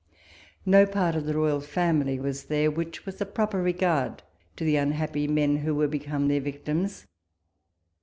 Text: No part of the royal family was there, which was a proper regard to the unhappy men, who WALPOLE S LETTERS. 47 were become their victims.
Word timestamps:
No 0.65 0.87
part 0.87 1.13
of 1.13 1.27
the 1.27 1.35
royal 1.35 1.61
family 1.61 2.19
was 2.19 2.45
there, 2.45 2.71
which 2.71 3.05
was 3.05 3.21
a 3.21 3.25
proper 3.27 3.61
regard 3.61 4.23
to 4.55 4.63
the 4.63 4.75
unhappy 4.75 5.27
men, 5.27 5.57
who 5.57 5.75
WALPOLE 5.75 5.75
S 5.75 5.75
LETTERS. 5.75 5.75
47 5.75 5.77
were 5.77 5.87
become 5.89 6.27
their 6.27 6.41
victims. 6.51 7.07